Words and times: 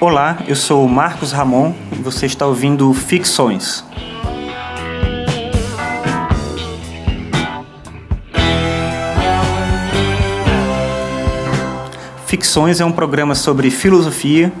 Olá, 0.00 0.38
eu 0.46 0.54
sou 0.54 0.86
Marcos 0.86 1.32
Ramon 1.32 1.74
e 1.90 1.96
você 1.96 2.26
está 2.26 2.46
ouvindo 2.46 2.94
Ficções. 2.94 3.84
Ficções 12.26 12.80
é 12.80 12.84
um 12.84 12.92
programa 12.92 13.34
sobre 13.34 13.72
filosofia 13.72 14.52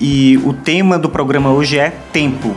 e 0.00 0.38
o 0.38 0.54
tema 0.54 0.98
do 0.98 1.10
programa 1.10 1.50
hoje 1.50 1.78
é 1.78 1.90
tempo. 1.90 2.56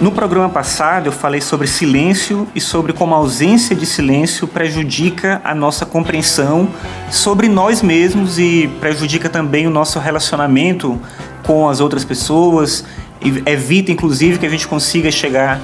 No 0.00 0.12
programa 0.12 0.48
passado 0.48 1.06
eu 1.06 1.12
falei 1.12 1.40
sobre 1.40 1.66
silêncio 1.66 2.46
e 2.54 2.60
sobre 2.60 2.92
como 2.92 3.16
a 3.16 3.18
ausência 3.18 3.74
de 3.74 3.84
silêncio 3.84 4.46
prejudica 4.46 5.40
a 5.42 5.52
nossa 5.52 5.84
compreensão 5.84 6.68
sobre 7.10 7.48
nós 7.48 7.82
mesmos 7.82 8.38
e 8.38 8.70
prejudica 8.78 9.28
também 9.28 9.66
o 9.66 9.70
nosso 9.70 9.98
relacionamento 9.98 11.00
com 11.44 11.68
as 11.68 11.80
outras 11.80 12.04
pessoas, 12.04 12.84
e 13.20 13.42
evita 13.44 13.90
inclusive 13.90 14.38
que 14.38 14.46
a 14.46 14.48
gente 14.48 14.68
consiga 14.68 15.10
chegar 15.10 15.60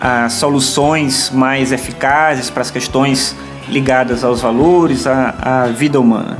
a 0.00 0.28
soluções 0.28 1.30
mais 1.30 1.72
eficazes 1.72 2.50
para 2.50 2.62
as 2.62 2.70
questões 2.70 3.34
ligadas 3.68 4.22
aos 4.22 4.40
valores, 4.40 5.04
à, 5.04 5.34
à 5.42 5.66
vida 5.66 5.98
humana. 5.98 6.38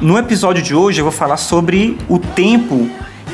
No 0.00 0.16
episódio 0.16 0.62
de 0.62 0.74
hoje 0.74 1.00
eu 1.00 1.04
vou 1.04 1.12
falar 1.12 1.36
sobre 1.36 1.98
o 2.08 2.18
tempo 2.18 2.88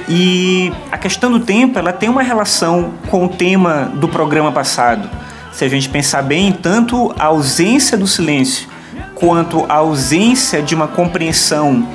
e 0.09 0.73
a 0.91 0.99
questão 0.99 1.31
do 1.31 1.41
tempo 1.41 1.79
ela 1.79 1.93
tem 1.93 2.09
uma 2.09 2.23
relação 2.23 2.93
com 3.11 3.25
o 3.25 3.29
tema 3.29 3.91
do 3.95 4.09
programa 4.09 4.53
passado. 4.53 5.09
Se 5.53 5.65
a 5.65 5.69
gente 5.69 5.89
pensar 5.89 6.23
bem, 6.23 6.53
tanto 6.53 7.15
a 7.19 7.27
ausência 7.27 7.97
do 7.97 8.07
silêncio 8.07 8.69
quanto 9.15 9.65
a 9.69 9.75
ausência 9.75 10.61
de 10.61 10.75
uma 10.75 10.89
compreensão 10.89 11.89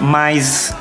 mais 0.00 0.74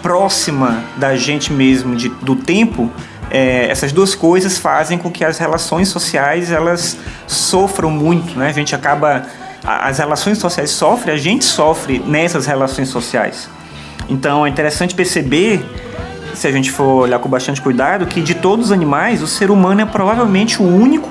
próxima 0.00 0.82
da 0.96 1.16
gente 1.16 1.52
mesmo 1.52 1.94
de, 1.94 2.08
do 2.08 2.36
tempo, 2.36 2.90
é, 3.30 3.70
essas 3.70 3.92
duas 3.92 4.14
coisas 4.14 4.58
fazem 4.58 4.98
com 4.98 5.10
que 5.10 5.24
as 5.24 5.38
relações 5.38 5.88
sociais 5.88 6.50
elas 6.50 6.96
sofram 7.26 7.90
muito, 7.90 8.38
né? 8.38 8.48
A 8.48 8.52
gente 8.52 8.74
acaba 8.74 9.26
as 9.64 9.98
relações 9.98 10.38
sociais 10.38 10.70
sofrem, 10.70 11.14
a 11.14 11.18
gente 11.18 11.44
sofre 11.44 11.98
nessas 12.00 12.46
relações 12.46 12.88
sociais. 12.88 13.48
Então 14.08 14.44
é 14.44 14.48
interessante 14.48 14.94
perceber 14.94 15.64
se 16.34 16.46
a 16.46 16.52
gente 16.52 16.70
for 16.70 17.02
olhar 17.02 17.18
com 17.18 17.28
bastante 17.28 17.60
cuidado, 17.60 18.06
que 18.06 18.20
de 18.20 18.34
todos 18.34 18.66
os 18.66 18.72
animais, 18.72 19.22
o 19.22 19.26
ser 19.26 19.50
humano 19.50 19.80
é 19.80 19.84
provavelmente 19.84 20.62
o 20.62 20.66
único 20.66 21.08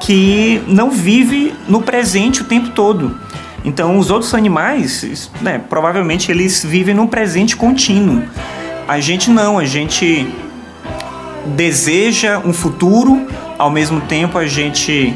que 0.00 0.62
não 0.66 0.90
vive 0.90 1.54
no 1.68 1.82
presente 1.82 2.42
o 2.42 2.44
tempo 2.44 2.70
todo. 2.70 3.16
Então, 3.64 3.98
os 3.98 4.10
outros 4.10 4.34
animais, 4.34 5.30
né, 5.42 5.60
provavelmente 5.68 6.30
eles 6.30 6.64
vivem 6.64 6.94
num 6.94 7.06
presente 7.06 7.54
contínuo. 7.56 8.22
A 8.88 8.98
gente 8.98 9.30
não, 9.30 9.58
a 9.58 9.64
gente 9.64 10.26
deseja 11.54 12.38
um 12.38 12.52
futuro, 12.52 13.26
ao 13.58 13.70
mesmo 13.70 14.00
tempo 14.00 14.38
a 14.38 14.46
gente 14.46 15.14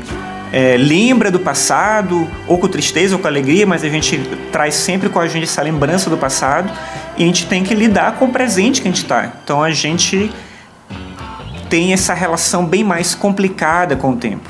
é, 0.56 0.76
lembra 0.76 1.32
do 1.32 1.40
passado, 1.40 2.30
ou 2.46 2.56
com 2.58 2.68
tristeza 2.68 3.16
ou 3.16 3.20
com 3.20 3.26
alegria, 3.26 3.66
mas 3.66 3.82
a 3.82 3.88
gente 3.88 4.18
traz 4.52 4.76
sempre 4.76 5.08
com 5.08 5.18
a 5.18 5.26
gente 5.26 5.42
essa 5.42 5.60
lembrança 5.60 6.08
do 6.08 6.16
passado 6.16 6.70
e 7.18 7.24
a 7.24 7.26
gente 7.26 7.46
tem 7.46 7.64
que 7.64 7.74
lidar 7.74 8.12
com 8.20 8.26
o 8.26 8.28
presente 8.30 8.80
que 8.80 8.86
a 8.86 8.90
gente 8.92 9.02
está. 9.02 9.32
Então 9.42 9.60
a 9.60 9.72
gente 9.72 10.30
tem 11.68 11.92
essa 11.92 12.14
relação 12.14 12.64
bem 12.64 12.84
mais 12.84 13.16
complicada 13.16 13.96
com 13.96 14.10
o 14.10 14.16
tempo. 14.16 14.48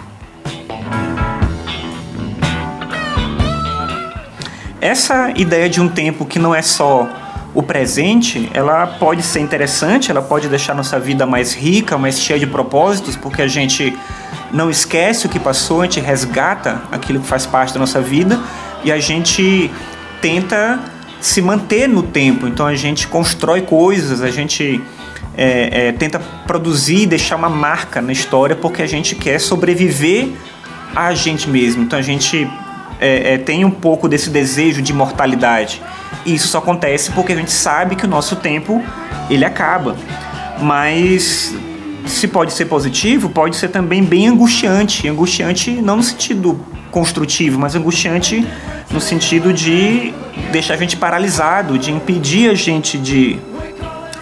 Essa 4.83 5.33
ideia 5.35 5.71
de 5.71 5.81
um 5.81 5.89
tempo 5.89 6.27
que 6.27 6.39
não 6.39 6.55
é 6.55 6.61
só 6.61 7.09
o 7.55 7.63
presente, 7.63 8.51
ela 8.53 8.87
pode 8.87 9.23
ser 9.23 9.41
interessante, 9.41 10.11
ela 10.11 10.21
pode 10.21 10.49
deixar 10.51 10.75
nossa 10.75 11.01
vida 11.01 11.25
mais 11.25 11.55
rica, 11.55 11.97
mais 11.97 12.21
cheia 12.21 12.39
de 12.39 12.47
propósitos, 12.47 13.17
porque 13.17 13.41
a 13.41 13.49
gente 13.49 13.97
não 14.55 14.71
esquece 14.71 15.27
o 15.27 15.29
que 15.29 15.41
passou, 15.41 15.81
a 15.81 15.85
gente 15.85 15.99
resgata 15.99 16.81
aquilo 16.93 17.21
que 17.21 17.27
faz 17.27 17.45
parte 17.45 17.75
da 17.75 17.81
nossa 17.81 18.01
vida 18.01 18.39
e 18.85 18.93
a 18.93 19.01
gente 19.01 19.69
tenta 20.23 20.79
se 21.21 21.43
manter 21.43 21.89
no 21.89 22.05
tempo. 22.05 22.47
Então 22.47 22.65
a 22.65 22.77
gente 22.77 23.09
constrói 23.09 23.63
coisas, 23.63 24.23
a 24.23 24.31
gente 24.31 24.81
é, 25.37 25.89
é, 25.89 25.93
tenta 25.93 26.21
produzir, 26.47 27.07
deixar 27.07 27.35
uma 27.35 27.49
marca 27.49 28.01
na 28.01 28.13
história 28.13 28.55
porque 28.55 28.81
a 28.81 28.87
gente 28.87 29.17
quer 29.17 29.41
sobreviver 29.41 30.29
a 30.95 31.13
gente 31.15 31.51
mesmo. 31.51 31.83
Então 31.83 31.99
a 31.99 32.03
gente 32.03 32.49
é, 33.01 33.35
é 33.35 33.39
tem 33.39 33.65
um 33.65 33.71
pouco 33.73 34.09
desse 34.09 34.31
desejo 34.31 34.81
de 34.81 34.93
imortalidade. 34.93 35.83
E 36.25 36.33
isso 36.33 36.47
só 36.47 36.59
acontece 36.59 37.11
porque 37.11 37.33
a 37.33 37.37
gente 37.37 37.51
sabe 37.51 37.97
que 37.97 38.05
o 38.05 38.09
nosso 38.09 38.37
tempo 38.37 38.81
ele 39.29 39.45
acaba. 39.45 39.97
Mas 40.61 41.53
se 42.07 42.29
pode 42.29 42.53
ser 42.53 42.67
positivo, 42.67 43.29
pode 43.29 43.57
ser 43.57 43.69
também 43.69 44.03
bem 44.03 44.29
angustiante. 44.29 45.09
Angustiante 45.09 45.71
não 45.71 45.97
no 45.97 46.03
sentido 46.03 46.61
construtivo, 46.91 47.59
mas 47.59 47.75
angustiante 47.75 48.47
no 48.91 49.01
sentido 49.01 49.53
de 49.53 50.13
deixar 50.53 50.75
a 50.75 50.77
gente 50.77 50.97
paralisado, 50.97 51.79
de 51.79 51.91
impedir 51.91 52.51
a 52.51 52.55
gente 52.55 52.99
de, 52.99 53.39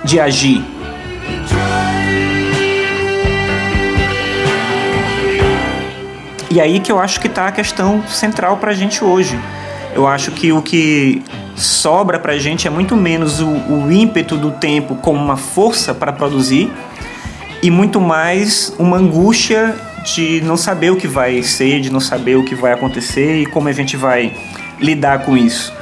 de 0.04 0.20
agir. 0.20 0.64
E 6.50 6.60
aí 6.60 6.80
que 6.80 6.92
eu 6.92 6.98
acho 6.98 7.18
que 7.20 7.26
está 7.26 7.48
a 7.48 7.52
questão 7.52 8.06
central 8.06 8.58
para 8.58 8.70
a 8.70 8.74
gente 8.74 9.02
hoje. 9.02 9.38
Eu 9.94 10.06
acho 10.06 10.30
que 10.30 10.52
o 10.52 10.62
que 10.62 11.22
sobra 11.54 12.18
para 12.18 12.32
a 12.32 12.38
gente 12.38 12.66
é 12.66 12.70
muito 12.70 12.96
menos 12.96 13.40
o, 13.40 13.48
o 13.48 13.92
ímpeto 13.92 14.36
do 14.36 14.50
tempo 14.50 14.94
como 14.96 15.22
uma 15.22 15.36
força 15.36 15.94
para 15.94 16.12
produzir 16.12 16.70
e 17.62 17.70
muito 17.70 18.00
mais 18.00 18.74
uma 18.76 18.96
angústia 18.96 19.76
de 20.04 20.40
não 20.40 20.56
saber 20.56 20.90
o 20.90 20.96
que 20.96 21.06
vai 21.06 21.40
ser, 21.44 21.80
de 21.80 21.92
não 21.92 22.00
saber 22.00 22.36
o 22.36 22.44
que 22.44 22.56
vai 22.56 22.72
acontecer 22.72 23.40
e 23.40 23.46
como 23.46 23.68
a 23.68 23.72
gente 23.72 23.96
vai 23.96 24.32
lidar 24.80 25.20
com 25.20 25.36
isso. 25.36 25.72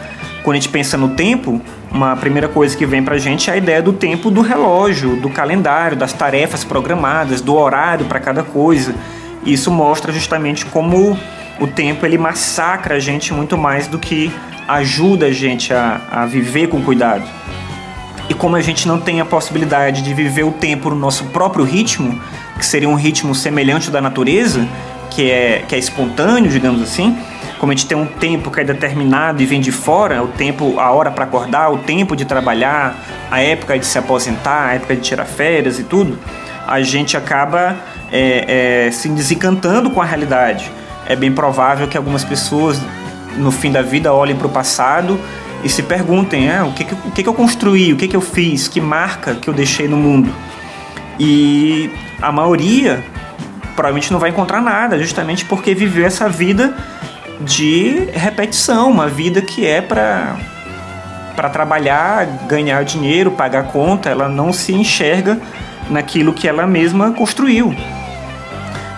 Quando 0.43 0.57
a 0.57 0.61
gente 0.61 0.69
pensa 0.69 0.99
no 0.99 1.11
tempo, 1.11 1.59
uma 1.91 2.15
primeira 2.17 2.49
coisa 2.49 2.77
que 2.77 2.85
vem 2.85 3.03
pra 3.03 3.17
gente 3.17 3.49
é 3.49 3.55
a 3.55 3.57
ideia 3.57 3.81
do 3.81 3.95
tempo 3.95 4.31
do 4.31 4.43
relógio, 4.43 5.17
do 5.17 5.31
calendário, 5.31 5.97
das 5.97 6.13
tarefas 6.13 6.65
programadas, 6.65 7.41
do 7.41 7.57
horário 7.57 8.05
para 8.05 8.21
cada 8.21 8.43
coisa. 8.43 8.95
Isso 9.45 9.71
mostra 9.71 10.13
justamente 10.13 10.67
como 10.67 11.19
o 11.59 11.67
tempo 11.67 12.05
ele 12.05 12.19
massacra 12.19 12.97
a 12.97 13.01
gente 13.01 13.33
muito 13.33 13.57
mais 13.57 13.87
do 13.87 13.99
que 13.99 14.31
ajuda 14.69 15.27
a 15.27 15.33
gente 15.33 15.73
a, 15.73 16.01
a 16.11 16.27
viver 16.27 16.69
com 16.69 16.83
cuidado. 16.83 17.25
E 18.31 18.35
como 18.35 18.55
a 18.55 18.61
gente 18.61 18.87
não 18.87 19.01
tem 19.01 19.21
a 19.21 19.25
possibilidade 19.25 20.03
de 20.03 20.15
viver 20.15 20.45
o 20.45 20.53
tempo 20.53 20.89
no 20.89 20.95
nosso 20.95 21.25
próprio 21.25 21.65
ritmo, 21.65 22.23
que 22.57 22.65
seria 22.65 22.89
um 22.89 22.95
ritmo 22.95 23.35
semelhante 23.35 23.91
da 23.91 24.01
natureza, 24.01 24.69
que 25.11 25.29
é, 25.29 25.65
que 25.67 25.75
é 25.75 25.79
espontâneo, 25.79 26.49
digamos 26.49 26.81
assim, 26.81 27.19
como 27.59 27.73
a 27.73 27.75
gente 27.75 27.87
tem 27.87 27.99
um 27.99 28.07
tempo 28.07 28.49
que 28.49 28.61
é 28.61 28.65
determinado 28.65 29.43
e 29.43 29.47
vem 29.47 29.61
de 29.61 29.73
fora, 29.73 30.23
o 30.23 30.29
tempo, 30.29 30.79
a 30.79 30.93
hora 30.93 31.11
para 31.11 31.25
acordar, 31.25 31.73
o 31.73 31.79
tempo 31.79 32.15
de 32.15 32.25
trabalhar, 32.25 32.97
a 33.33 33.41
época 33.41 33.77
de 33.77 33.85
se 33.85 33.99
aposentar, 33.99 34.69
a 34.69 34.75
época 34.75 34.95
de 34.95 35.03
tirar 35.03 35.25
férias 35.25 35.81
e 35.81 35.83
tudo, 35.83 36.17
a 36.69 36.81
gente 36.83 37.17
acaba 37.17 37.75
é, 38.13 38.85
é, 38.87 38.91
se 38.93 39.09
desencantando 39.09 39.91
com 39.91 40.01
a 40.01 40.05
realidade. 40.05 40.71
É 41.05 41.17
bem 41.17 41.33
provável 41.33 41.89
que 41.89 41.97
algumas 41.97 42.23
pessoas 42.23 42.81
no 43.37 43.51
fim 43.51 43.73
da 43.73 43.83
vida 43.83 44.15
olhem 44.15 44.37
para 44.37 44.47
o 44.47 44.51
passado 44.51 45.19
e 45.63 45.69
se 45.69 45.83
perguntem 45.83 46.51
ah, 46.51 46.65
o, 46.65 46.73
que, 46.73 46.85
que, 46.85 46.95
o 46.95 47.11
que, 47.11 47.23
que 47.23 47.29
eu 47.29 47.35
construí, 47.35 47.93
o 47.93 47.97
que, 47.97 48.09
que 48.09 48.17
eu 48.17 48.21
fiz, 48.21 48.69
que 48.69 48.81
marca 48.81 49.35
que 49.35 49.49
eu 49.49 49.55
deixei 49.55 49.89
no 49.89 49.97
mundo. 49.97 50.33
E 51.19 51.91
a 52.21 52.33
maioria 52.33 53.05
provavelmente 53.75 54.13
não 54.13 54.19
vai 54.19 54.31
encontrar 54.31 54.61
nada, 54.61 54.99
justamente 54.99 55.45
porque 55.45 55.75
viveu 55.75 56.07
essa 56.07 56.29
vida 56.29 56.75
de 57.41 58.09
repetição, 58.13 58.91
uma 58.91 59.09
vida 59.09 59.41
que 59.41 59.67
é 59.67 59.81
para 59.81 60.37
para 61.37 61.49
trabalhar, 61.49 62.27
ganhar 62.47 62.85
dinheiro, 62.85 63.31
pagar 63.31 63.69
conta, 63.69 64.11
ela 64.11 64.29
não 64.29 64.53
se 64.53 64.75
enxerga 64.75 65.41
naquilo 65.89 66.35
que 66.35 66.47
ela 66.47 66.67
mesma 66.67 67.13
construiu. 67.13 67.75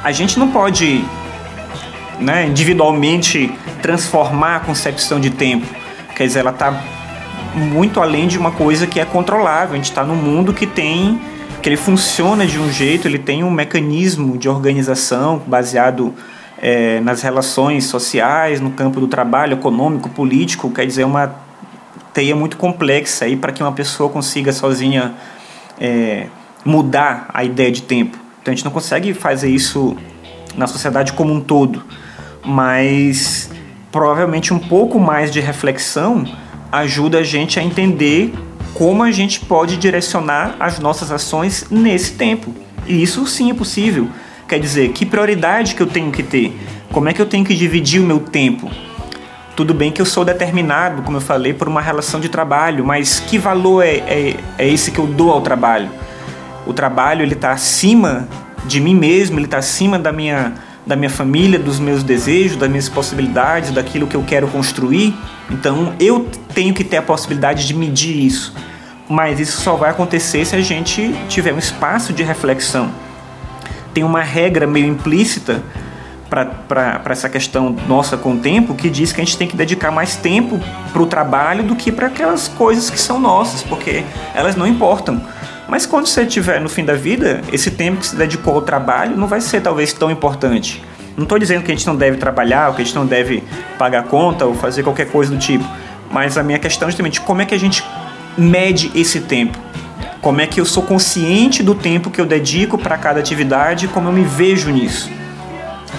A 0.02 0.10
gente 0.10 0.40
não 0.40 0.50
pode 0.50 1.04
né, 2.18 2.46
individualmente 2.46 3.52
transformar 3.80 4.56
a 4.56 4.60
concepção 4.60 5.20
de 5.20 5.30
tempo. 5.30 5.81
Quer 6.14 6.26
dizer, 6.26 6.40
ela 6.40 6.50
está 6.50 6.82
muito 7.54 8.00
além 8.00 8.26
de 8.26 8.38
uma 8.38 8.52
coisa 8.52 8.86
que 8.86 9.00
é 9.00 9.04
controlável. 9.04 9.74
A 9.74 9.76
gente 9.76 9.90
está 9.90 10.04
num 10.04 10.16
mundo 10.16 10.52
que 10.52 10.66
tem 10.66 11.20
que 11.62 11.68
ele 11.68 11.76
funciona 11.76 12.44
de 12.44 12.58
um 12.58 12.70
jeito, 12.72 13.06
ele 13.06 13.20
tem 13.20 13.44
um 13.44 13.50
mecanismo 13.50 14.36
de 14.36 14.48
organização 14.48 15.40
baseado 15.46 16.12
é, 16.58 16.98
nas 17.00 17.22
relações 17.22 17.84
sociais, 17.84 18.60
no 18.60 18.72
campo 18.72 18.98
do 18.98 19.06
trabalho, 19.06 19.52
econômico, 19.52 20.08
político, 20.08 20.68
quer 20.70 20.84
dizer, 20.84 21.04
uma 21.04 21.36
teia 22.12 22.34
muito 22.34 22.56
complexa 22.56 23.26
aí 23.26 23.36
para 23.36 23.52
que 23.52 23.62
uma 23.62 23.72
pessoa 23.72 24.10
consiga 24.10 24.52
sozinha 24.52 25.14
é, 25.80 26.26
mudar 26.64 27.30
a 27.32 27.44
ideia 27.44 27.70
de 27.70 27.82
tempo. 27.82 28.18
Então 28.40 28.52
a 28.52 28.54
gente 28.56 28.64
não 28.64 28.72
consegue 28.72 29.14
fazer 29.14 29.48
isso 29.48 29.96
na 30.56 30.66
sociedade 30.66 31.12
como 31.12 31.32
um 31.32 31.40
todo, 31.40 31.84
mas 32.44 33.51
provavelmente 33.92 34.54
um 34.54 34.58
pouco 34.58 34.98
mais 34.98 35.30
de 35.30 35.38
reflexão 35.38 36.24
ajuda 36.72 37.18
a 37.18 37.22
gente 37.22 37.60
a 37.60 37.62
entender 37.62 38.32
como 38.72 39.02
a 39.02 39.12
gente 39.12 39.40
pode 39.40 39.76
direcionar 39.76 40.56
as 40.58 40.78
nossas 40.78 41.12
ações 41.12 41.66
nesse 41.70 42.14
tempo. 42.14 42.54
E 42.86 43.02
isso 43.02 43.26
sim 43.26 43.50
é 43.50 43.54
possível. 43.54 44.08
Quer 44.48 44.58
dizer, 44.58 44.92
que 44.92 45.04
prioridade 45.04 45.74
que 45.74 45.82
eu 45.82 45.86
tenho 45.86 46.10
que 46.10 46.22
ter? 46.22 46.58
Como 46.90 47.08
é 47.08 47.12
que 47.12 47.20
eu 47.20 47.26
tenho 47.26 47.44
que 47.44 47.54
dividir 47.54 48.00
o 48.00 48.04
meu 48.04 48.18
tempo? 48.18 48.70
Tudo 49.54 49.74
bem 49.74 49.92
que 49.92 50.00
eu 50.00 50.06
sou 50.06 50.24
determinado, 50.24 51.02
como 51.02 51.18
eu 51.18 51.20
falei, 51.20 51.52
por 51.52 51.68
uma 51.68 51.82
relação 51.82 52.18
de 52.18 52.30
trabalho, 52.30 52.84
mas 52.84 53.20
que 53.20 53.36
valor 53.36 53.84
é, 53.84 53.96
é, 53.96 54.36
é 54.58 54.68
esse 54.68 54.90
que 54.90 54.98
eu 54.98 55.06
dou 55.06 55.30
ao 55.30 55.42
trabalho? 55.42 55.90
O 56.66 56.72
trabalho 56.72 57.22
ele 57.22 57.34
está 57.34 57.52
acima 57.52 58.26
de 58.64 58.80
mim 58.80 58.94
mesmo, 58.94 59.38
ele 59.38 59.44
está 59.44 59.58
acima 59.58 59.98
da 59.98 60.10
minha 60.10 60.54
da 60.86 60.96
minha 60.96 61.10
família, 61.10 61.58
dos 61.58 61.78
meus 61.78 62.02
desejos, 62.02 62.56
das 62.56 62.68
minhas 62.68 62.88
possibilidades, 62.88 63.70
daquilo 63.70 64.06
que 64.06 64.16
eu 64.16 64.22
quero 64.22 64.48
construir. 64.48 65.14
Então 65.50 65.94
eu 66.00 66.28
tenho 66.54 66.74
que 66.74 66.84
ter 66.84 66.96
a 66.96 67.02
possibilidade 67.02 67.66
de 67.66 67.74
medir 67.74 68.16
isso. 68.16 68.54
Mas 69.08 69.38
isso 69.38 69.60
só 69.60 69.76
vai 69.76 69.90
acontecer 69.90 70.44
se 70.44 70.56
a 70.56 70.60
gente 70.60 71.14
tiver 71.28 71.52
um 71.52 71.58
espaço 71.58 72.12
de 72.12 72.22
reflexão. 72.22 72.90
Tem 73.92 74.02
uma 74.02 74.22
regra 74.22 74.66
meio 74.66 74.86
implícita 74.86 75.62
para 76.66 77.02
essa 77.10 77.28
questão 77.28 77.76
nossa 77.86 78.16
com 78.16 78.32
o 78.32 78.38
tempo 78.38 78.74
que 78.74 78.88
diz 78.88 79.12
que 79.12 79.20
a 79.20 79.24
gente 79.24 79.36
tem 79.36 79.46
que 79.46 79.54
dedicar 79.54 79.90
mais 79.90 80.16
tempo 80.16 80.58
para 80.90 81.02
o 81.02 81.06
trabalho 81.06 81.62
do 81.62 81.76
que 81.76 81.92
para 81.92 82.06
aquelas 82.06 82.48
coisas 82.48 82.88
que 82.88 82.98
são 82.98 83.20
nossas, 83.20 83.62
porque 83.62 84.02
elas 84.34 84.56
não 84.56 84.66
importam. 84.66 85.22
Mas 85.72 85.86
quando 85.86 86.06
você 86.06 86.24
estiver 86.24 86.60
no 86.60 86.68
fim 86.68 86.84
da 86.84 86.92
vida, 86.92 87.40
esse 87.50 87.70
tempo 87.70 88.00
que 88.00 88.06
se 88.06 88.14
dedicou 88.14 88.56
ao 88.56 88.60
trabalho 88.60 89.16
não 89.16 89.26
vai 89.26 89.40
ser 89.40 89.62
talvez 89.62 89.90
tão 89.94 90.10
importante. 90.10 90.84
Não 91.16 91.22
estou 91.22 91.38
dizendo 91.38 91.62
que 91.64 91.72
a 91.72 91.74
gente 91.74 91.86
não 91.86 91.96
deve 91.96 92.18
trabalhar, 92.18 92.68
ou 92.68 92.74
que 92.74 92.82
a 92.82 92.84
gente 92.84 92.94
não 92.94 93.06
deve 93.06 93.42
pagar 93.78 94.02
conta 94.02 94.44
ou 94.44 94.54
fazer 94.54 94.82
qualquer 94.82 95.06
coisa 95.06 95.32
do 95.32 95.38
tipo. 95.38 95.64
Mas 96.10 96.36
a 96.36 96.42
minha 96.42 96.58
questão 96.58 96.88
é 96.88 96.90
justamente 96.90 97.22
como 97.22 97.40
é 97.40 97.46
que 97.46 97.54
a 97.54 97.58
gente 97.58 97.82
mede 98.36 98.92
esse 98.94 99.20
tempo. 99.20 99.58
Como 100.20 100.42
é 100.42 100.46
que 100.46 100.60
eu 100.60 100.66
sou 100.66 100.82
consciente 100.82 101.62
do 101.62 101.74
tempo 101.74 102.10
que 102.10 102.20
eu 102.20 102.26
dedico 102.26 102.76
para 102.76 102.98
cada 102.98 103.18
atividade 103.18 103.88
como 103.88 104.10
eu 104.10 104.12
me 104.12 104.24
vejo 104.24 104.68
nisso. 104.68 105.10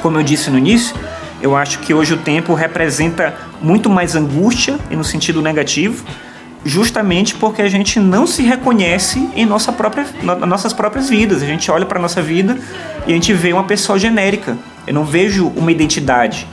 Como 0.03 0.19
eu 0.19 0.23
disse 0.23 0.51
no 0.51 0.59
início, 0.59 0.95
eu 1.41 1.57
acho 1.57 1.79
que 1.79 1.95
hoje 1.95 2.13
o 2.13 2.17
tempo 2.17 2.53
representa 2.53 3.33
muito 3.59 3.89
mais 3.89 4.15
angústia, 4.15 4.77
e 4.91 4.95
no 4.95 5.03
sentido 5.03 5.41
negativo, 5.41 6.05
justamente 6.65 7.35
porque 7.35 7.61
a 7.61 7.67
gente 7.67 7.99
não 7.99 8.25
se 8.25 8.41
reconhece 8.43 9.29
em 9.35 9.45
nossa 9.45 9.71
própria, 9.71 10.05
nossas 10.47 10.73
próprias 10.73 11.09
vidas. 11.09 11.43
A 11.43 11.45
gente 11.45 11.69
olha 11.69 11.85
para 11.85 11.99
nossa 11.99 12.21
vida 12.21 12.57
e 13.05 13.11
a 13.11 13.15
gente 13.15 13.33
vê 13.33 13.51
uma 13.51 13.63
pessoa 13.63 13.99
genérica. 13.99 14.57
Eu 14.87 14.93
não 14.93 15.03
vejo 15.03 15.47
uma 15.55 15.71
identidade. 15.71 16.47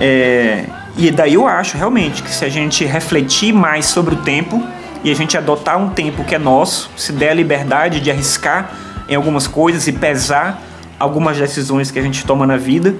É, 0.00 0.64
e 0.96 1.10
daí 1.10 1.34
eu 1.34 1.46
acho 1.46 1.76
realmente 1.76 2.22
que 2.22 2.30
se 2.30 2.44
a 2.44 2.48
gente 2.48 2.84
refletir 2.84 3.52
mais 3.52 3.86
sobre 3.86 4.14
o 4.14 4.18
tempo 4.18 4.62
e 5.04 5.10
a 5.10 5.14
gente 5.14 5.36
adotar 5.36 5.78
um 5.78 5.90
tempo 5.90 6.24
que 6.24 6.34
é 6.34 6.38
nosso, 6.38 6.90
se 6.96 7.12
der 7.12 7.30
a 7.30 7.34
liberdade 7.34 8.00
de 8.00 8.10
arriscar 8.10 8.70
em 9.08 9.14
algumas 9.14 9.46
coisas 9.46 9.86
e 9.86 9.92
pesar 9.92 10.62
algumas 10.98 11.36
decisões 11.38 11.90
que 11.90 11.98
a 11.98 12.02
gente 12.02 12.24
toma 12.24 12.46
na 12.46 12.56
vida, 12.56 12.94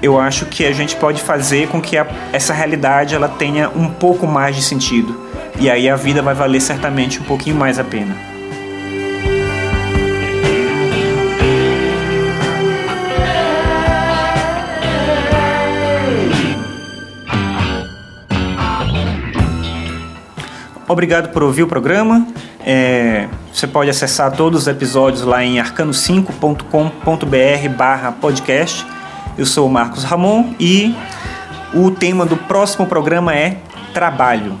eu 0.00 0.18
acho 0.20 0.46
que 0.46 0.64
a 0.64 0.72
gente 0.72 0.94
pode 0.96 1.20
fazer 1.20 1.68
com 1.68 1.80
que 1.80 1.96
a, 1.96 2.06
essa 2.32 2.52
realidade 2.52 3.14
ela 3.14 3.28
tenha 3.28 3.68
um 3.70 3.88
pouco 3.88 4.26
mais 4.26 4.54
de 4.54 4.62
sentido. 4.62 5.23
E 5.58 5.70
aí 5.70 5.88
a 5.88 5.96
vida 5.96 6.20
vai 6.20 6.34
valer 6.34 6.60
certamente 6.60 7.20
um 7.20 7.24
pouquinho 7.24 7.56
mais 7.56 7.78
a 7.78 7.84
pena. 7.84 8.34
Obrigado 20.86 21.30
por 21.30 21.42
ouvir 21.42 21.62
o 21.62 21.66
programa. 21.66 22.26
É, 22.64 23.26
você 23.52 23.66
pode 23.66 23.90
acessar 23.90 24.32
todos 24.32 24.62
os 24.62 24.68
episódios 24.68 25.22
lá 25.22 25.42
em 25.42 25.56
arcano5.com.br 25.56 27.68
barra 27.76 28.12
podcast. 28.12 28.86
Eu 29.36 29.46
sou 29.46 29.66
o 29.66 29.70
Marcos 29.70 30.04
Ramon 30.04 30.54
e 30.60 30.94
o 31.74 31.90
tema 31.90 32.24
do 32.24 32.36
próximo 32.36 32.86
programa 32.86 33.34
é 33.34 33.56
trabalho. 33.92 34.56